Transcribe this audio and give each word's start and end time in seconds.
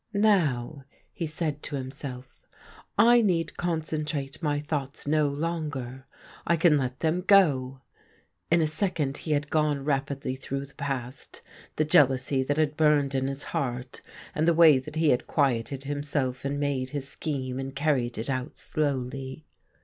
'Now,' 0.31 0.83
he 1.13 1.27
said 1.27 1.61
to 1.61 1.75
himself,' 1.75 2.47
I 3.13 3.21
need 3.21 3.55
concentrate 3.55 4.41
my 4.41 4.59
thoughts 4.59 5.05
no 5.05 5.27
longer— 5.27 6.07
I 6.47 6.55
can 6.57 6.75
let 6.79 7.01
them 7.01 7.17
62 7.19 7.27
THE 7.27 7.27
GREEN 7.45 7.53
LIGHT 7.53 7.59
go.' 7.69 7.81
In 8.49 8.61
a 8.63 8.67
second 8.67 9.17
he 9.17 9.33
had 9.33 9.51
gone 9.51 9.85
rapidly 9.85 10.35
through 10.35 10.65
the 10.65 10.73
past— 10.73 11.43
the 11.75 11.85
jealousy 11.85 12.41
that 12.41 12.57
had 12.57 12.75
burned 12.75 13.13
in 13.13 13.27
his 13.27 13.43
heart, 13.53 14.01
and 14.33 14.47
the 14.47 14.55
way 14.55 14.79
that 14.79 14.95
he 14.95 15.09
had 15.09 15.27
quieted 15.27 15.83
himself 15.83 16.45
and 16.45 16.59
made 16.59 16.89
his 16.89 17.07
scheme, 17.07 17.59
and 17.59 17.75
carried 17.75 18.17
it 18.17 18.27
out 18.27 18.57
slowly. 18.57 19.45